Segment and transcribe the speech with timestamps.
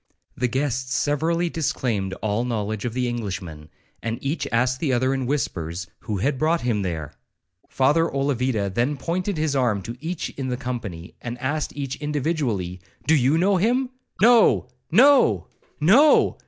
[0.35, 3.69] The guests severally disclaimed all knowledge of the Englishman,
[4.01, 7.13] and each asked the other in whispers, 'who had brought him there?'
[7.69, 12.81] Father Olavida then pointed his arm to each of the company, and asked each individually,
[13.05, 14.69] 'Do you know him?' 'No!
[14.91, 15.47] no!
[15.79, 16.37] no!'